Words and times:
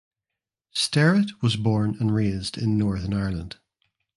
Sterritt 0.73 1.43
was 1.43 1.57
born 1.57 1.95
and 1.99 2.11
raised 2.15 2.57
in 2.57 2.75
Northern 2.75 3.13
Ireland. 3.13 3.59